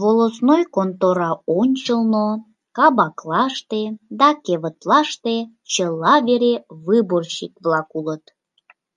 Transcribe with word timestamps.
Волостной 0.00 0.62
контора 0.74 1.30
ончылно, 1.60 2.26
кабаклаште 2.76 3.82
да 4.18 4.28
кевытлаште— 4.44 5.36
чыла 5.72 6.14
вере 6.26 6.54
выборщик-влак 6.86 7.88
улыт. 7.98 8.24